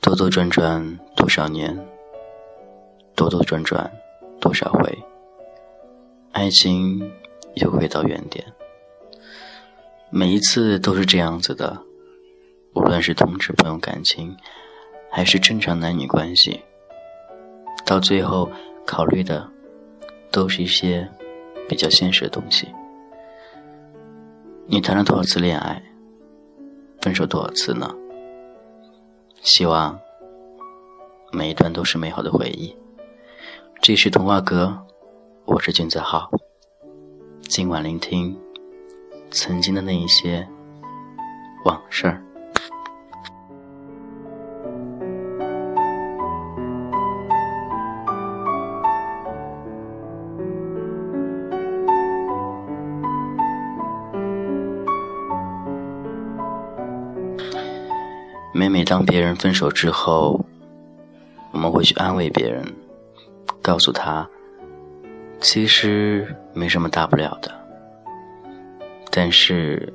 [0.00, 1.76] 兜兜转转多少年，
[3.16, 3.90] 兜兜转转
[4.40, 4.98] 多少回，
[6.32, 7.10] 爱情
[7.54, 8.44] 又回到原点。
[10.10, 11.82] 每一次都是这样子的，
[12.74, 14.36] 无论是同志朋友感情，
[15.10, 16.62] 还是正常男女关系，
[17.84, 18.50] 到最后
[18.86, 19.48] 考虑的
[20.30, 21.08] 都是一些
[21.68, 22.68] 比较现实的东西。
[24.66, 25.82] 你谈了多少次恋爱？
[27.02, 27.94] 分手多少次呢？
[29.42, 29.98] 希望
[31.32, 32.74] 每一段都是美好的回忆。
[33.82, 34.86] 这是童话阁，
[35.44, 36.30] 我是君子浩。
[37.42, 38.34] 今晚聆听
[39.30, 40.48] 曾经的那一些
[41.66, 42.22] 往事儿。
[58.56, 60.44] 每每当别人分手之后，
[61.50, 62.64] 我们会去安慰别人，
[63.60, 64.30] 告诉他，
[65.40, 67.52] 其实没什么大不了的。
[69.10, 69.92] 但是，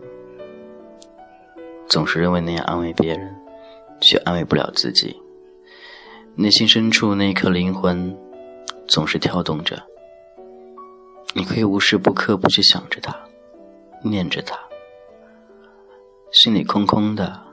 [1.87, 3.33] 总是认为那样安慰别人，
[4.02, 5.17] 却安慰不了自己。
[6.35, 8.13] 内心深处那颗灵魂，
[8.89, 9.81] 总是跳动着。
[11.33, 13.15] 你可以无时不刻不去想着他，
[14.03, 14.59] 念着他，
[16.33, 17.48] 心里空空的。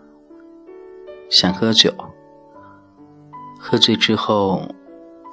[1.29, 1.93] 想喝酒，
[3.59, 4.63] 喝醉之后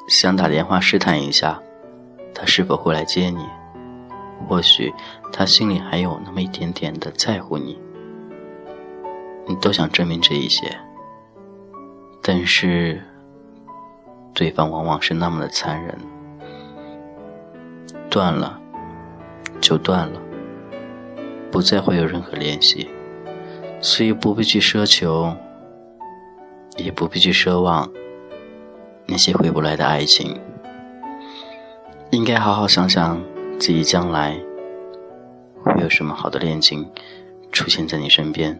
[0.08, 1.62] 想打电话试探一下，
[2.34, 3.46] 他是否会来接你。
[4.50, 4.94] 或许
[5.32, 7.80] 他心里还有那么一点点的在乎你，
[9.48, 10.78] 你都想证明这一些，
[12.22, 13.02] 但是
[14.34, 15.98] 对方往往是那么的残忍。
[18.10, 18.60] 断了
[19.62, 20.20] 就断了，
[21.52, 22.90] 不再会有任何联系，
[23.80, 25.34] 所以不必去奢求。
[26.78, 27.92] 也不必去奢望
[29.06, 30.40] 那些回不来的爱情，
[32.12, 33.22] 应该好好想想
[33.60, 34.40] 自己将来
[35.64, 36.90] 会有什么好的恋情
[37.52, 38.60] 出现在你身边，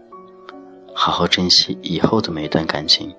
[0.94, 3.14] 好好珍惜以后的每一段感情。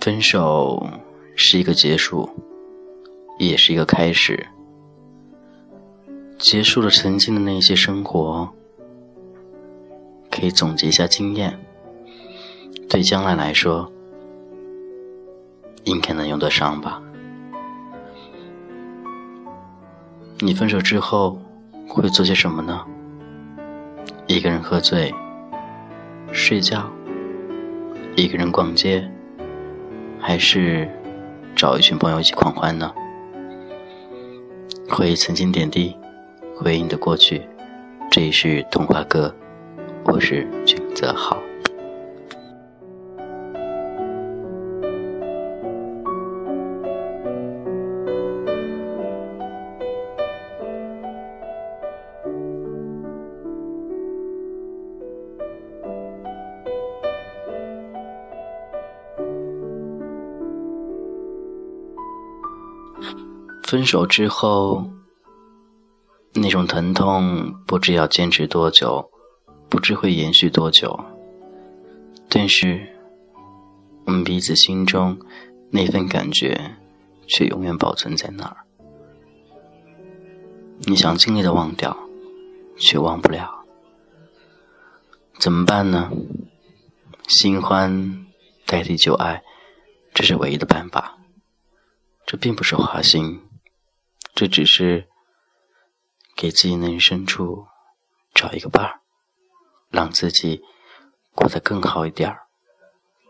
[0.00, 0.86] 分手
[1.34, 2.28] 是一个结束，
[3.38, 4.46] 也是一个开始，
[6.38, 8.48] 结束了曾经的那些生活，
[10.30, 11.58] 可以总结一下经验。
[12.88, 13.90] 对将来来说，
[15.84, 17.02] 应该能用得上吧。
[20.38, 21.38] 你分手之后
[21.88, 22.84] 会做些什么呢？
[24.26, 25.12] 一个人喝醉、
[26.32, 26.88] 睡觉，
[28.14, 29.10] 一个人逛街，
[30.20, 30.88] 还是
[31.54, 32.92] 找一群朋友一起狂欢呢？
[34.88, 35.96] 回忆曾经点滴，
[36.56, 37.42] 回忆你的过去。
[38.10, 39.34] 这里是童话哥，
[40.04, 41.36] 我是君泽浩。
[63.66, 64.88] 分手之后，
[66.34, 69.10] 那种疼痛不知要坚持多久，
[69.68, 71.04] 不知会延续多久。
[72.28, 72.96] 但是，
[74.04, 75.18] 我们彼此心中
[75.72, 76.76] 那份感觉，
[77.26, 78.56] 却永远保存在那儿。
[80.82, 81.96] 你想尽力的忘掉，
[82.78, 83.64] 却忘不了，
[85.40, 86.12] 怎么办呢？
[87.26, 88.24] 新欢
[88.64, 89.42] 代替旧爱，
[90.14, 91.18] 这是唯一的办法。
[92.24, 93.40] 这并不是花心。
[94.36, 95.08] 这只是
[96.36, 97.66] 给自己内心深处
[98.34, 99.00] 找一个伴儿，
[99.88, 100.62] 让自己
[101.32, 102.42] 过得更好一点儿，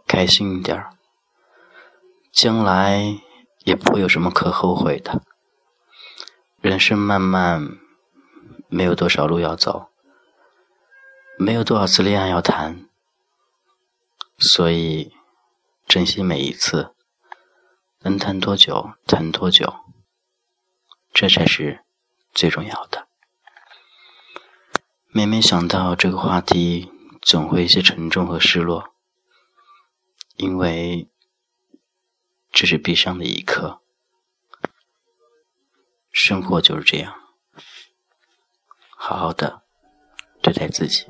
[0.09, 0.91] 开心一点儿，
[2.33, 3.21] 将来
[3.61, 5.23] 也不会有什么可后悔的。
[6.61, 7.79] 人生漫漫，
[8.67, 9.93] 没有多少路要走，
[11.39, 12.89] 没有多少次恋爱要谈，
[14.39, 15.15] 所以
[15.87, 16.93] 珍惜每一次，
[18.01, 19.86] 能谈多久谈多久。
[21.19, 21.83] 这才是
[22.35, 23.09] 最重要的。
[25.07, 26.93] 每每想到这个话题，
[27.23, 28.93] 总会有些沉重和失落，
[30.37, 31.09] 因为
[32.53, 33.81] 这是悲伤的一刻。
[36.13, 37.15] 生活就是这样，
[38.91, 39.63] 好好的
[40.43, 41.07] 对待自己，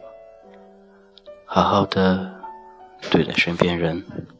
[1.44, 2.44] 好好的
[3.10, 4.35] 对待身边人。